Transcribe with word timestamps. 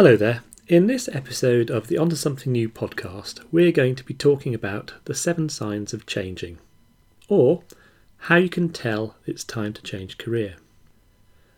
Hello 0.00 0.16
there. 0.16 0.42
In 0.66 0.86
this 0.86 1.10
episode 1.12 1.68
of 1.68 1.88
the 1.88 1.98
Onto 1.98 2.16
Something 2.16 2.52
New 2.52 2.70
podcast, 2.70 3.44
we're 3.52 3.70
going 3.70 3.94
to 3.96 4.02
be 4.02 4.14
talking 4.14 4.54
about 4.54 4.94
the 5.04 5.14
seven 5.14 5.50
signs 5.50 5.92
of 5.92 6.06
changing, 6.06 6.56
or 7.28 7.64
how 8.16 8.36
you 8.36 8.48
can 8.48 8.70
tell 8.70 9.16
it's 9.26 9.44
time 9.44 9.74
to 9.74 9.82
change 9.82 10.16
career. 10.16 10.56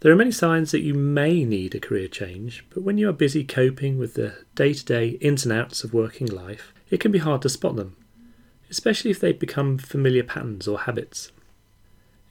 There 0.00 0.10
are 0.10 0.16
many 0.16 0.32
signs 0.32 0.72
that 0.72 0.82
you 0.82 0.94
may 0.94 1.44
need 1.44 1.76
a 1.76 1.78
career 1.78 2.08
change, 2.08 2.66
but 2.70 2.82
when 2.82 2.98
you 2.98 3.08
are 3.08 3.12
busy 3.12 3.44
coping 3.44 3.98
with 3.98 4.14
the 4.14 4.34
day 4.56 4.74
to 4.74 4.84
day 4.84 5.10
ins 5.20 5.44
and 5.44 5.52
outs 5.52 5.84
of 5.84 5.94
working 5.94 6.26
life, 6.26 6.74
it 6.90 6.98
can 6.98 7.12
be 7.12 7.18
hard 7.18 7.40
to 7.42 7.48
spot 7.48 7.76
them, 7.76 7.96
especially 8.68 9.12
if 9.12 9.20
they 9.20 9.32
become 9.32 9.78
familiar 9.78 10.24
patterns 10.24 10.66
or 10.66 10.80
habits. 10.80 11.30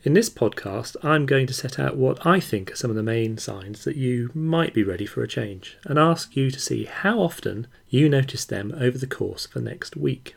In 0.05 0.15
this 0.15 0.29
podcast, 0.29 0.97
I'm 1.01 1.25
going 1.25 1.47
to 1.47 1.53
set 1.53 1.79
out 1.79 1.95
what 1.95 2.25
I 2.25 2.41
think 2.41 2.69
are 2.69 2.75
some 2.75 2.89
of 2.89 2.97
the 2.97 3.01
main 3.01 3.37
signs 3.37 3.85
that 3.85 3.95
you 3.95 4.31
might 4.33 4.73
be 4.73 4.83
ready 4.83 5.05
for 5.05 5.23
a 5.23 5.29
change 5.29 5.77
and 5.85 5.97
ask 5.97 6.35
you 6.35 6.51
to 6.51 6.59
see 6.59 6.83
how 6.83 7.21
often 7.21 7.67
you 7.87 8.09
notice 8.09 8.43
them 8.43 8.73
over 8.77 8.97
the 8.97 9.07
course 9.07 9.45
of 9.45 9.53
the 9.53 9.61
next 9.61 9.95
week. 9.95 10.35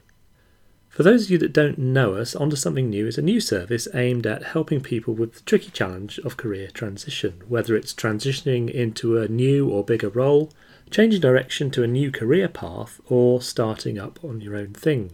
For 0.88 1.02
those 1.02 1.24
of 1.24 1.32
you 1.32 1.38
that 1.38 1.52
don't 1.52 1.78
know 1.78 2.14
us, 2.14 2.36
Onto 2.36 2.54
Something 2.54 2.88
New 2.88 3.08
is 3.08 3.18
a 3.18 3.22
new 3.22 3.40
service 3.40 3.88
aimed 3.92 4.24
at 4.24 4.44
helping 4.44 4.82
people 4.82 5.14
with 5.14 5.34
the 5.34 5.42
tricky 5.42 5.72
challenge 5.72 6.20
of 6.20 6.36
career 6.36 6.68
transition, 6.68 7.42
whether 7.48 7.74
it's 7.74 7.92
transitioning 7.92 8.70
into 8.70 9.18
a 9.18 9.26
new 9.26 9.68
or 9.68 9.82
bigger 9.82 10.10
role, 10.10 10.52
changing 10.90 11.20
direction 11.20 11.72
to 11.72 11.82
a 11.82 11.88
new 11.88 12.12
career 12.12 12.46
path, 12.46 13.00
or 13.08 13.42
starting 13.42 13.98
up 13.98 14.22
on 14.22 14.40
your 14.40 14.54
own 14.54 14.74
thing. 14.74 15.10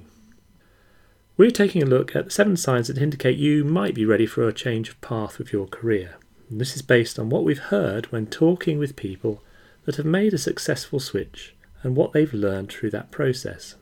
We're 1.34 1.50
taking 1.50 1.82
a 1.82 1.86
look 1.86 2.14
at 2.14 2.26
the 2.26 2.30
seven 2.30 2.58
signs 2.58 2.88
that 2.88 2.98
indicate 2.98 3.38
you 3.38 3.64
might 3.64 3.94
be 3.94 4.04
ready 4.04 4.26
for 4.26 4.46
a 4.46 4.52
change 4.52 4.90
of 4.90 5.00
path 5.00 5.38
with 5.38 5.50
your 5.50 5.66
career. 5.66 6.16
And 6.50 6.60
this 6.60 6.76
is 6.76 6.82
based 6.82 7.18
on 7.18 7.30
what 7.30 7.42
we've 7.42 7.58
heard 7.58 8.12
when 8.12 8.26
talking 8.26 8.78
with 8.78 8.96
people 8.96 9.42
that 9.86 9.96
have 9.96 10.04
made 10.04 10.34
a 10.34 10.38
successful 10.38 11.00
switch 11.00 11.54
and 11.82 11.96
what 11.96 12.12
they've 12.12 12.34
learned 12.34 12.70
through 12.70 12.90
that 12.90 13.10
process. 13.10 13.76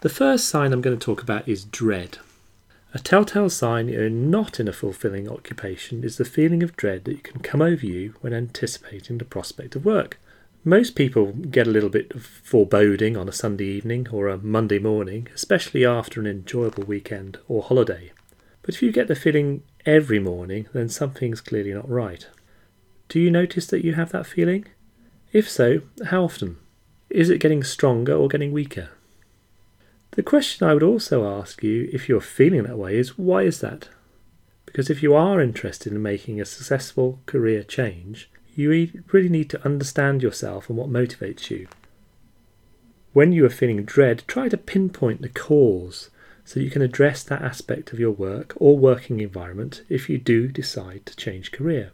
The 0.00 0.08
first 0.08 0.48
sign 0.48 0.72
I'm 0.72 0.82
going 0.82 0.98
to 0.98 1.04
talk 1.04 1.22
about 1.22 1.48
is 1.48 1.64
dread. 1.64 2.18
A 2.92 2.98
telltale 2.98 3.48
sign 3.48 3.88
you're 3.88 4.10
not 4.10 4.58
in 4.58 4.66
a 4.66 4.72
fulfilling 4.72 5.30
occupation 5.30 6.02
is 6.02 6.16
the 6.16 6.24
feeling 6.24 6.64
of 6.64 6.76
dread 6.76 7.04
that 7.04 7.22
can 7.22 7.40
come 7.42 7.62
over 7.62 7.86
you 7.86 8.14
when 8.22 8.34
anticipating 8.34 9.18
the 9.18 9.24
prospect 9.24 9.76
of 9.76 9.84
work. 9.84 10.18
Most 10.66 10.94
people 10.94 11.32
get 11.32 11.66
a 11.66 11.70
little 11.70 11.90
bit 11.90 12.18
foreboding 12.18 13.18
on 13.18 13.28
a 13.28 13.32
Sunday 13.32 13.66
evening 13.66 14.08
or 14.10 14.28
a 14.28 14.38
Monday 14.38 14.78
morning, 14.78 15.28
especially 15.34 15.84
after 15.84 16.20
an 16.20 16.26
enjoyable 16.26 16.84
weekend 16.84 17.36
or 17.48 17.62
holiday. 17.62 18.12
But 18.62 18.74
if 18.74 18.82
you 18.82 18.90
get 18.90 19.06
the 19.06 19.14
feeling 19.14 19.62
every 19.84 20.18
morning, 20.18 20.66
then 20.72 20.88
something's 20.88 21.42
clearly 21.42 21.74
not 21.74 21.86
right. 21.86 22.26
Do 23.10 23.20
you 23.20 23.30
notice 23.30 23.66
that 23.66 23.84
you 23.84 23.92
have 23.92 24.10
that 24.12 24.26
feeling? 24.26 24.64
If 25.34 25.50
so, 25.50 25.82
how 26.06 26.24
often? 26.24 26.56
Is 27.10 27.28
it 27.28 27.42
getting 27.42 27.62
stronger 27.62 28.14
or 28.14 28.28
getting 28.28 28.50
weaker? 28.50 28.88
The 30.12 30.22
question 30.22 30.66
I 30.66 30.72
would 30.72 30.82
also 30.82 31.26
ask 31.26 31.62
you, 31.62 31.90
if 31.92 32.08
you're 32.08 32.22
feeling 32.22 32.62
that 32.62 32.78
way, 32.78 32.96
is 32.96 33.18
why 33.18 33.42
is 33.42 33.60
that? 33.60 33.90
Because 34.64 34.88
if 34.88 35.02
you 35.02 35.14
are 35.14 35.42
interested 35.42 35.92
in 35.92 36.00
making 36.00 36.40
a 36.40 36.46
successful 36.46 37.20
career 37.26 37.62
change, 37.62 38.30
you 38.54 39.02
really 39.12 39.28
need 39.28 39.50
to 39.50 39.64
understand 39.64 40.22
yourself 40.22 40.68
and 40.68 40.78
what 40.78 40.90
motivates 40.90 41.50
you. 41.50 41.68
When 43.12 43.32
you 43.32 43.44
are 43.44 43.50
feeling 43.50 43.84
dread, 43.84 44.24
try 44.26 44.48
to 44.48 44.56
pinpoint 44.56 45.22
the 45.22 45.28
cause 45.28 46.10
so 46.44 46.60
you 46.60 46.70
can 46.70 46.82
address 46.82 47.22
that 47.22 47.42
aspect 47.42 47.92
of 47.92 48.00
your 48.00 48.10
work 48.10 48.52
or 48.56 48.76
working 48.76 49.20
environment 49.20 49.82
if 49.88 50.10
you 50.10 50.18
do 50.18 50.48
decide 50.48 51.06
to 51.06 51.16
change 51.16 51.52
career. 51.52 51.92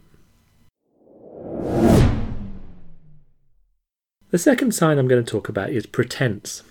The 4.31 4.37
second 4.37 4.73
sign 4.73 4.97
I'm 4.97 5.07
going 5.07 5.23
to 5.23 5.29
talk 5.29 5.49
about 5.49 5.71
is 5.71 5.85
pretense. 5.85 6.63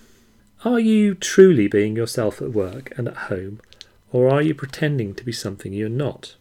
Are 0.64 0.80
you 0.80 1.14
truly 1.14 1.68
being 1.68 1.94
yourself 1.94 2.40
at 2.42 2.52
work 2.52 2.92
and 2.96 3.08
at 3.08 3.16
home, 3.16 3.60
or 4.12 4.30
are 4.30 4.42
you 4.42 4.54
pretending 4.54 5.14
to 5.14 5.24
be 5.24 5.32
something 5.32 5.72
you're 5.72 5.88
not? 5.88 6.36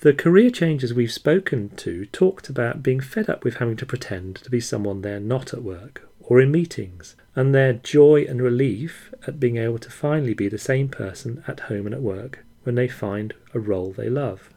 The 0.00 0.14
career 0.14 0.48
changers 0.48 0.94
we've 0.94 1.12
spoken 1.12 1.76
to 1.76 2.06
talked 2.06 2.48
about 2.48 2.82
being 2.82 3.00
fed 3.00 3.28
up 3.28 3.44
with 3.44 3.56
having 3.56 3.76
to 3.76 3.84
pretend 3.84 4.36
to 4.36 4.48
be 4.48 4.58
someone 4.58 5.02
they're 5.02 5.20
not 5.20 5.52
at 5.52 5.62
work 5.62 6.08
or 6.20 6.40
in 6.40 6.50
meetings, 6.50 7.16
and 7.36 7.54
their 7.54 7.74
joy 7.74 8.24
and 8.26 8.40
relief 8.40 9.12
at 9.26 9.38
being 9.38 9.58
able 9.58 9.78
to 9.78 9.90
finally 9.90 10.32
be 10.32 10.48
the 10.48 10.56
same 10.56 10.88
person 10.88 11.44
at 11.46 11.60
home 11.60 11.84
and 11.84 11.94
at 11.94 12.00
work 12.00 12.46
when 12.62 12.76
they 12.76 12.88
find 12.88 13.34
a 13.52 13.58
role 13.58 13.92
they 13.92 14.08
love. 14.08 14.48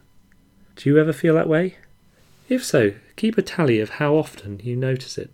Do 0.76 0.88
you 0.88 0.98
ever 0.98 1.12
feel 1.12 1.34
that 1.34 1.48
way? 1.48 1.76
If 2.48 2.64
so, 2.64 2.94
keep 3.16 3.36
a 3.36 3.42
tally 3.42 3.80
of 3.80 3.90
how 3.90 4.14
often 4.14 4.60
you 4.62 4.76
notice 4.76 5.18
it. 5.18 5.30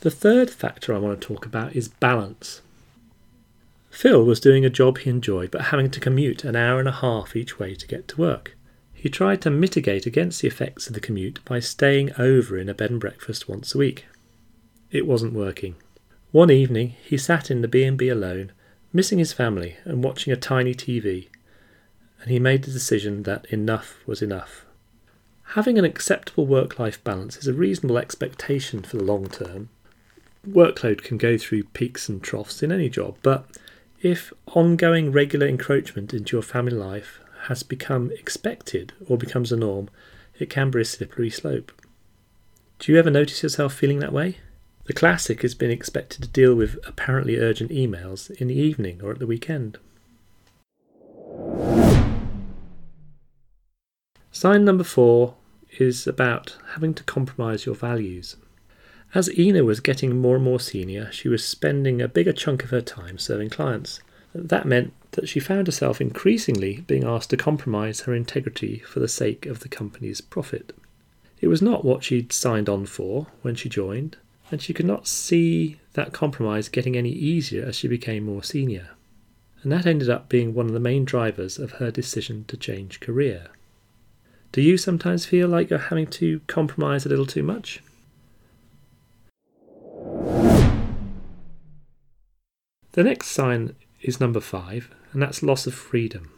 The 0.00 0.10
third 0.10 0.50
factor 0.50 0.94
I 0.94 0.98
want 0.98 1.18
to 1.18 1.26
talk 1.26 1.46
about 1.46 1.74
is 1.74 1.88
balance. 1.88 2.60
Phil 3.90 4.24
was 4.24 4.40
doing 4.40 4.64
a 4.64 4.70
job 4.70 4.98
he 4.98 5.10
enjoyed 5.10 5.50
but 5.50 5.66
having 5.66 5.90
to 5.90 6.00
commute 6.00 6.44
an 6.44 6.56
hour 6.56 6.78
and 6.78 6.88
a 6.88 6.92
half 6.92 7.36
each 7.36 7.58
way 7.58 7.74
to 7.74 7.86
get 7.86 8.08
to 8.08 8.20
work. 8.20 8.56
He 8.94 9.08
tried 9.08 9.42
to 9.42 9.50
mitigate 9.50 10.06
against 10.06 10.40
the 10.40 10.48
effects 10.48 10.86
of 10.86 10.94
the 10.94 11.00
commute 11.00 11.44
by 11.44 11.60
staying 11.60 12.12
over 12.18 12.56
in 12.56 12.68
a 12.68 12.74
bed 12.74 12.90
and 12.90 13.00
breakfast 13.00 13.48
once 13.48 13.74
a 13.74 13.78
week. 13.78 14.06
It 14.90 15.06
wasn't 15.06 15.32
working. 15.32 15.76
One 16.32 16.50
evening 16.50 16.94
he 17.04 17.18
sat 17.18 17.50
in 17.50 17.62
the 17.62 17.68
B&B 17.68 18.08
alone, 18.08 18.52
missing 18.92 19.18
his 19.18 19.32
family 19.32 19.76
and 19.84 20.04
watching 20.04 20.32
a 20.32 20.36
tiny 20.36 20.74
TV, 20.74 21.28
and 22.22 22.30
he 22.30 22.38
made 22.38 22.62
the 22.62 22.70
decision 22.70 23.24
that 23.24 23.46
enough 23.46 23.98
was 24.06 24.22
enough. 24.22 24.64
Having 25.54 25.78
an 25.78 25.84
acceptable 25.84 26.46
work 26.46 26.78
life 26.78 27.02
balance 27.02 27.36
is 27.36 27.48
a 27.48 27.52
reasonable 27.52 27.98
expectation 27.98 28.82
for 28.82 28.96
the 28.98 29.04
long 29.04 29.26
term. 29.28 29.68
Workload 30.48 31.02
can 31.02 31.18
go 31.18 31.36
through 31.36 31.64
peaks 31.64 32.08
and 32.08 32.22
troughs 32.22 32.62
in 32.62 32.70
any 32.70 32.88
job, 32.88 33.16
but 33.22 33.46
if 34.00 34.32
ongoing 34.54 35.12
regular 35.12 35.46
encroachment 35.46 36.14
into 36.14 36.36
your 36.36 36.42
family 36.42 36.72
life 36.72 37.20
has 37.46 37.62
become 37.62 38.10
expected 38.12 38.92
or 39.08 39.18
becomes 39.18 39.52
a 39.52 39.56
norm, 39.56 39.90
it 40.38 40.48
can 40.48 40.70
be 40.70 40.80
a 40.80 40.84
slippery 40.84 41.28
slope. 41.28 41.70
Do 42.78 42.92
you 42.92 42.98
ever 42.98 43.10
notice 43.10 43.42
yourself 43.42 43.74
feeling 43.74 43.98
that 43.98 44.12
way? 44.12 44.38
The 44.84 44.94
classic 44.94 45.44
is 45.44 45.54
being 45.54 45.70
expected 45.70 46.22
to 46.22 46.28
deal 46.28 46.54
with 46.54 46.78
apparently 46.86 47.36
urgent 47.36 47.70
emails 47.70 48.30
in 48.40 48.48
the 48.48 48.58
evening 48.58 49.00
or 49.02 49.12
at 49.12 49.18
the 49.18 49.26
weekend. 49.26 49.78
Sign 54.32 54.64
number 54.64 54.84
four 54.84 55.34
is 55.78 56.06
about 56.06 56.56
having 56.72 56.94
to 56.94 57.04
compromise 57.04 57.66
your 57.66 57.74
values. 57.74 58.36
As 59.12 59.36
Ina 59.36 59.64
was 59.64 59.80
getting 59.80 60.18
more 60.18 60.36
and 60.36 60.44
more 60.44 60.60
senior, 60.60 61.10
she 61.10 61.28
was 61.28 61.44
spending 61.44 62.00
a 62.00 62.06
bigger 62.06 62.32
chunk 62.32 62.62
of 62.62 62.70
her 62.70 62.80
time 62.80 63.18
serving 63.18 63.50
clients. 63.50 64.00
That 64.32 64.66
meant 64.66 64.92
that 65.12 65.28
she 65.28 65.40
found 65.40 65.66
herself 65.66 66.00
increasingly 66.00 66.84
being 66.86 67.02
asked 67.02 67.30
to 67.30 67.36
compromise 67.36 68.02
her 68.02 68.14
integrity 68.14 68.78
for 68.78 69.00
the 69.00 69.08
sake 69.08 69.46
of 69.46 69.60
the 69.60 69.68
company's 69.68 70.20
profit. 70.20 70.72
It 71.40 71.48
was 71.48 71.60
not 71.60 71.84
what 71.84 72.04
she'd 72.04 72.32
signed 72.32 72.68
on 72.68 72.86
for 72.86 73.26
when 73.42 73.56
she 73.56 73.68
joined, 73.68 74.16
and 74.50 74.62
she 74.62 74.72
could 74.72 74.86
not 74.86 75.08
see 75.08 75.80
that 75.94 76.12
compromise 76.12 76.68
getting 76.68 76.96
any 76.96 77.10
easier 77.10 77.64
as 77.64 77.74
she 77.74 77.88
became 77.88 78.24
more 78.24 78.44
senior. 78.44 78.90
And 79.62 79.72
that 79.72 79.86
ended 79.86 80.08
up 80.08 80.28
being 80.28 80.54
one 80.54 80.66
of 80.66 80.72
the 80.72 80.78
main 80.78 81.04
drivers 81.04 81.58
of 81.58 81.72
her 81.72 81.90
decision 81.90 82.44
to 82.46 82.56
change 82.56 83.00
career. 83.00 83.48
Do 84.52 84.62
you 84.62 84.76
sometimes 84.76 85.26
feel 85.26 85.48
like 85.48 85.68
you're 85.68 85.78
having 85.78 86.06
to 86.08 86.40
compromise 86.46 87.04
a 87.04 87.08
little 87.08 87.26
too 87.26 87.42
much? 87.42 87.82
The 92.92 93.04
next 93.04 93.28
sign 93.28 93.76
is 94.02 94.20
number 94.20 94.40
five, 94.40 94.90
and 95.12 95.22
that's 95.22 95.42
loss 95.42 95.66
of 95.66 95.74
freedom. 95.74 96.32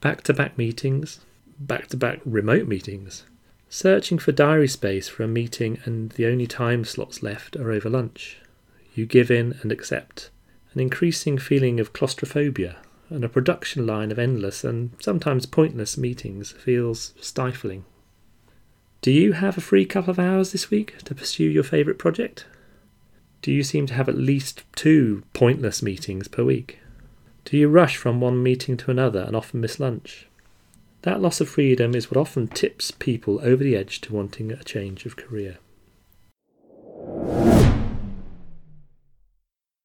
Back 0.00 0.22
to 0.24 0.34
back 0.34 0.56
meetings, 0.56 1.20
back 1.58 1.88
to 1.88 1.96
back 1.96 2.20
remote 2.24 2.68
meetings, 2.68 3.24
searching 3.68 4.18
for 4.18 4.30
diary 4.30 4.68
space 4.68 5.08
for 5.08 5.24
a 5.24 5.28
meeting, 5.28 5.80
and 5.84 6.10
the 6.10 6.26
only 6.26 6.46
time 6.46 6.84
slots 6.84 7.22
left 7.22 7.56
are 7.56 7.72
over 7.72 7.90
lunch. 7.90 8.38
You 8.94 9.06
give 9.06 9.30
in 9.30 9.58
and 9.62 9.72
accept. 9.72 10.30
An 10.74 10.80
increasing 10.80 11.38
feeling 11.38 11.80
of 11.80 11.92
claustrophobia 11.92 12.76
and 13.10 13.24
a 13.24 13.28
production 13.28 13.86
line 13.86 14.12
of 14.12 14.18
endless 14.18 14.62
and 14.64 14.90
sometimes 15.00 15.46
pointless 15.46 15.96
meetings 15.96 16.52
feels 16.52 17.14
stifling. 17.20 17.84
Do 19.00 19.10
you 19.10 19.32
have 19.32 19.56
a 19.56 19.62
free 19.62 19.86
couple 19.86 20.10
of 20.10 20.18
hours 20.18 20.52
this 20.52 20.70
week 20.70 20.98
to 21.04 21.14
pursue 21.14 21.44
your 21.44 21.62
favourite 21.62 21.98
project? 21.98 22.46
Do 23.40 23.52
you 23.52 23.62
seem 23.62 23.86
to 23.86 23.94
have 23.94 24.08
at 24.08 24.18
least 24.18 24.64
two 24.74 25.22
pointless 25.32 25.82
meetings 25.82 26.26
per 26.26 26.42
week? 26.42 26.80
Do 27.44 27.56
you 27.56 27.68
rush 27.68 27.96
from 27.96 28.20
one 28.20 28.42
meeting 28.42 28.76
to 28.78 28.90
another 28.90 29.20
and 29.20 29.36
often 29.36 29.60
miss 29.60 29.78
lunch? 29.78 30.26
That 31.02 31.22
loss 31.22 31.40
of 31.40 31.48
freedom 31.48 31.94
is 31.94 32.10
what 32.10 32.18
often 32.18 32.48
tips 32.48 32.90
people 32.90 33.40
over 33.42 33.62
the 33.62 33.76
edge 33.76 34.00
to 34.02 34.12
wanting 34.12 34.50
a 34.50 34.64
change 34.64 35.06
of 35.06 35.16
career. 35.16 35.58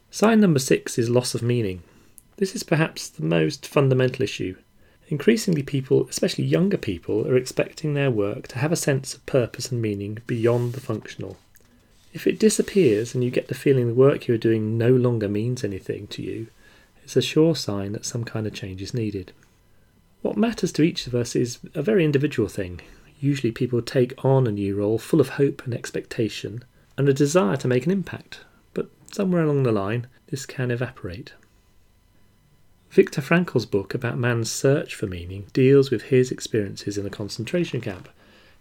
Sign 0.09 0.41
number 0.41 0.59
six 0.59 0.97
is 0.97 1.09
loss 1.09 1.35
of 1.35 1.43
meaning. 1.43 1.83
This 2.37 2.55
is 2.55 2.63
perhaps 2.63 3.07
the 3.07 3.23
most 3.23 3.67
fundamental 3.67 4.23
issue. 4.23 4.55
Increasingly, 5.07 5.61
people, 5.61 6.07
especially 6.09 6.45
younger 6.45 6.77
people, 6.77 7.27
are 7.27 7.37
expecting 7.37 7.93
their 7.93 8.09
work 8.09 8.47
to 8.49 8.59
have 8.59 8.71
a 8.71 8.75
sense 8.75 9.13
of 9.13 9.25
purpose 9.27 9.71
and 9.71 9.81
meaning 9.81 10.17
beyond 10.25 10.73
the 10.73 10.81
functional. 10.81 11.37
If 12.13 12.27
it 12.27 12.39
disappears 12.39 13.15
and 13.15 13.23
you 13.23 13.31
get 13.31 13.47
the 13.47 13.55
feeling 13.55 13.87
the 13.87 13.93
work 13.93 14.27
you 14.27 14.35
are 14.35 14.37
doing 14.37 14.77
no 14.77 14.89
longer 14.89 15.27
means 15.27 15.63
anything 15.63 16.05
to 16.07 16.21
you, 16.21 16.47
it's 17.03 17.17
a 17.17 17.21
sure 17.21 17.55
sign 17.55 17.91
that 17.93 18.05
some 18.05 18.23
kind 18.23 18.45
of 18.45 18.53
change 18.53 18.81
is 18.81 18.93
needed. 18.93 19.33
What 20.21 20.37
matters 20.37 20.71
to 20.73 20.83
each 20.83 21.07
of 21.07 21.15
us 21.15 21.35
is 21.35 21.59
a 21.73 21.81
very 21.81 22.05
individual 22.05 22.47
thing. 22.47 22.81
Usually, 23.19 23.51
people 23.51 23.81
take 23.81 24.13
on 24.23 24.47
a 24.47 24.51
new 24.51 24.75
role 24.75 24.99
full 24.99 25.19
of 25.19 25.29
hope 25.29 25.63
and 25.65 25.73
expectation 25.73 26.63
and 26.97 27.09
a 27.09 27.13
desire 27.13 27.57
to 27.57 27.67
make 27.67 27.85
an 27.85 27.91
impact, 27.91 28.41
but 28.73 28.89
somewhere 29.11 29.43
along 29.43 29.63
the 29.63 29.71
line, 29.71 30.07
this 30.27 30.45
can 30.45 30.71
evaporate. 30.71 31.33
Viktor 32.91 33.21
Frankl's 33.21 33.65
book 33.65 33.95
about 33.95 34.19
man's 34.19 34.51
search 34.51 34.93
for 34.93 35.07
meaning 35.07 35.47
deals 35.51 35.89
with 35.89 36.03
his 36.03 36.31
experiences 36.31 36.95
in 36.95 37.07
a 37.07 37.09
concentration 37.09 37.81
camp. 37.81 38.07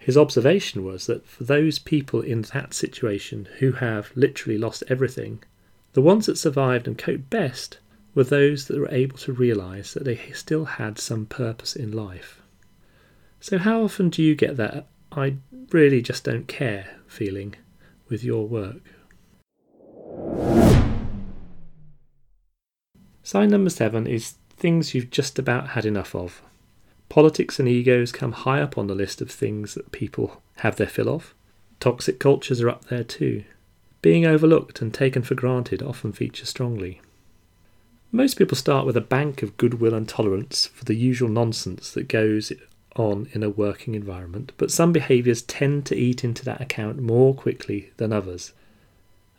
His 0.05 0.17
observation 0.17 0.85
was 0.85 1.07
that 1.07 1.25
for 1.29 1.45
those 1.45 1.79
people 1.79 2.23
in 2.23 2.43
that 2.53 2.75
situation 2.75 3.47
who 3.61 3.71
have 3.71 4.11
literally 4.17 4.59
lost 4.59 4.83
everything, 4.89 5.45
the 5.93 6.03
ones 6.03 6.27
that 6.27 6.37
survived 6.37 6.89
and 6.89 6.99
coped 6.99 7.31
best 7.31 7.79
were 8.13 8.25
those 8.25 8.67
that 8.67 8.81
were 8.81 8.91
able 8.91 9.17
to 9.19 9.33
realise 9.33 9.95
that 9.95 10.05
they 10.05 10.17
still 10.33 10.65
had 10.65 10.99
some 10.99 11.27
purpose 11.27 11.77
in 11.77 11.93
life. 11.93 12.43
So, 13.39 13.59
how 13.59 13.85
often 13.85 14.09
do 14.09 14.25
you 14.25 14.35
get 14.35 14.57
that 14.57 14.89
I 15.13 15.37
really 15.71 16.03
just 16.03 16.25
don't 16.25 16.49
care 16.49 16.97
feeling 17.07 17.55
with 18.09 18.25
your 18.25 18.49
work? 18.49 18.83
Sign 23.23 23.51
number 23.51 23.71
seven 23.71 24.09
is 24.09 24.35
things 24.57 24.97
you've 24.97 25.11
just 25.11 25.39
about 25.39 25.69
had 25.69 25.87
enough 25.87 26.13
of. 26.17 26.43
Politics 27.13 27.59
and 27.59 27.69
egos 27.69 28.11
come 28.11 28.33
high 28.33 28.63
up 28.63 28.79
on 28.79 28.87
the 28.87 28.95
list 28.95 29.21
of 29.21 29.31
things 29.31 29.75
that 29.75 29.93
people 29.93 30.41
have 30.61 30.77
their 30.77 30.87
fill 30.87 31.11
of. 31.11 31.35
Toxic 31.79 32.19
cultures 32.19 32.63
are 32.63 32.71
up 32.71 32.87
there 32.87 33.05
too. 33.05 33.45
Being 34.01 34.25
overlooked 34.25 34.81
and 34.81 34.95
taken 34.95 35.21
for 35.21 35.35
granted 35.35 35.83
often 35.83 36.15
features 36.15 36.49
strongly. 36.49 37.03
Most 38.13 38.39
people 38.39 38.57
start 38.57 38.87
with 38.87 38.97
a 38.97 39.03
bank 39.03 39.43
of 39.43 39.59
goodwill 39.59 39.93
and 39.93 40.09
tolerance 40.09 40.69
for 40.69 40.87
the 40.87 40.95
usual 40.95 41.29
nonsense 41.29 41.91
that 41.93 42.09
goes 42.09 42.51
on 42.97 43.29
in 43.33 43.43
a 43.43 43.51
working 43.51 43.95
environment, 43.95 44.53
but 44.57 44.71
some 44.71 44.91
behaviours 44.91 45.43
tend 45.43 45.85
to 45.85 45.95
eat 45.95 46.25
into 46.25 46.47
that 46.47 46.63
account 46.63 46.99
more 46.99 47.35
quickly 47.35 47.91
than 47.99 48.15
others. 48.15 48.55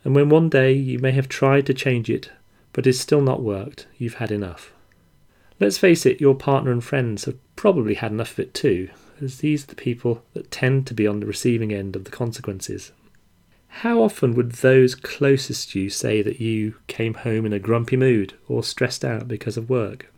And 0.04 0.14
when 0.14 0.28
one 0.28 0.48
day 0.48 0.72
you 0.72 1.00
may 1.00 1.10
have 1.10 1.28
tried 1.28 1.66
to 1.66 1.74
change 1.74 2.08
it 2.08 2.30
but 2.72 2.86
it's 2.86 3.00
still 3.00 3.20
not 3.20 3.42
worked, 3.42 3.88
you've 3.98 4.14
had 4.22 4.30
enough. 4.30 4.72
Let's 5.60 5.78
face 5.78 6.04
it, 6.04 6.20
your 6.20 6.34
partner 6.34 6.70
and 6.70 6.82
friends 6.82 7.24
have 7.24 7.36
probably 7.64 7.94
had 7.94 8.12
enough 8.12 8.32
of 8.32 8.40
it 8.40 8.52
too, 8.52 8.90
as 9.22 9.38
these 9.38 9.64
are 9.64 9.68
the 9.68 9.74
people 9.74 10.22
that 10.34 10.50
tend 10.50 10.86
to 10.86 10.92
be 10.92 11.06
on 11.06 11.20
the 11.20 11.24
receiving 11.24 11.72
end 11.72 11.96
of 11.96 12.04
the 12.04 12.10
consequences. 12.10 12.92
How 13.68 14.02
often 14.02 14.34
would 14.34 14.52
those 14.56 14.94
closest 14.94 15.70
to 15.70 15.80
you 15.80 15.88
say 15.88 16.20
that 16.20 16.42
you 16.42 16.74
came 16.88 17.14
home 17.14 17.46
in 17.46 17.54
a 17.54 17.58
grumpy 17.58 17.96
mood 17.96 18.34
or 18.48 18.62
stressed 18.62 19.02
out 19.02 19.26
because 19.26 19.56
of 19.56 19.70
work? 19.70 20.12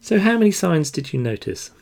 So, 0.00 0.18
how 0.18 0.38
many 0.38 0.50
signs 0.50 0.90
did 0.90 1.12
you 1.12 1.20
notice? 1.20 1.72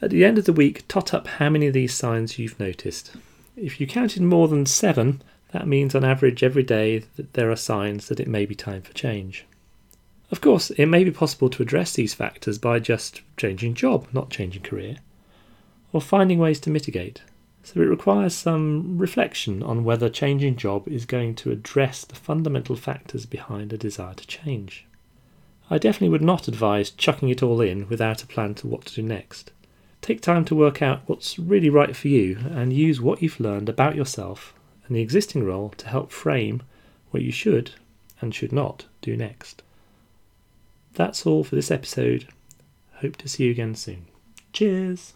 At 0.00 0.08
the 0.08 0.24
end 0.24 0.38
of 0.38 0.46
the 0.46 0.52
week, 0.54 0.88
tot 0.88 1.12
up 1.12 1.26
how 1.26 1.50
many 1.50 1.66
of 1.66 1.74
these 1.74 1.92
signs 1.92 2.38
you've 2.38 2.58
noticed. 2.58 3.14
If 3.54 3.82
you 3.82 3.86
counted 3.86 4.22
more 4.22 4.48
than 4.48 4.64
seven, 4.64 5.20
that 5.52 5.68
means 5.68 5.94
on 5.94 6.04
average 6.04 6.42
every 6.42 6.62
day 6.62 7.00
that 7.16 7.34
there 7.34 7.50
are 7.50 7.56
signs 7.56 8.08
that 8.08 8.18
it 8.18 8.28
may 8.28 8.46
be 8.46 8.54
time 8.54 8.80
for 8.80 8.94
change. 8.94 9.44
Of 10.30 10.40
course, 10.40 10.70
it 10.70 10.86
may 10.86 11.04
be 11.04 11.10
possible 11.10 11.48
to 11.50 11.62
address 11.62 11.92
these 11.92 12.14
factors 12.14 12.58
by 12.58 12.80
just 12.80 13.22
changing 13.36 13.74
job, 13.74 14.08
not 14.12 14.30
changing 14.30 14.62
career, 14.62 14.96
or 15.92 16.00
finding 16.00 16.38
ways 16.38 16.58
to 16.60 16.70
mitigate. 16.70 17.22
So 17.62 17.80
it 17.80 17.84
requires 17.84 18.34
some 18.34 18.98
reflection 18.98 19.62
on 19.62 19.84
whether 19.84 20.08
changing 20.08 20.56
job 20.56 20.88
is 20.88 21.04
going 21.04 21.34
to 21.36 21.50
address 21.50 22.04
the 22.04 22.14
fundamental 22.14 22.76
factors 22.76 23.26
behind 23.26 23.72
a 23.72 23.78
desire 23.78 24.14
to 24.14 24.26
change. 24.26 24.86
I 25.68 25.78
definitely 25.78 26.10
would 26.10 26.22
not 26.22 26.46
advise 26.46 26.90
chucking 26.90 27.28
it 27.28 27.42
all 27.42 27.60
in 27.60 27.88
without 27.88 28.22
a 28.22 28.26
plan 28.26 28.54
to 28.56 28.68
what 28.68 28.84
to 28.86 28.94
do 28.94 29.02
next. 29.02 29.50
Take 30.00 30.20
time 30.20 30.44
to 30.44 30.54
work 30.54 30.80
out 30.80 31.02
what's 31.06 31.40
really 31.40 31.70
right 31.70 31.96
for 31.96 32.06
you 32.06 32.38
and 32.50 32.72
use 32.72 33.00
what 33.00 33.20
you've 33.20 33.40
learned 33.40 33.68
about 33.68 33.96
yourself 33.96 34.54
and 34.86 34.96
the 34.96 35.00
existing 35.00 35.44
role 35.44 35.70
to 35.70 35.88
help 35.88 36.12
frame 36.12 36.62
what 37.10 37.24
you 37.24 37.32
should 37.32 37.72
and 38.20 38.32
should 38.32 38.52
not 38.52 38.86
do 39.00 39.16
next. 39.16 39.62
That's 40.96 41.26
all 41.26 41.44
for 41.44 41.54
this 41.54 41.70
episode. 41.70 42.26
Hope 42.94 43.16
to 43.18 43.28
see 43.28 43.44
you 43.44 43.50
again 43.50 43.74
soon. 43.74 44.06
Cheers! 44.54 45.12